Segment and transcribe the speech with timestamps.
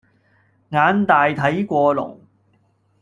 [0.69, 2.21] 眼大睇過龍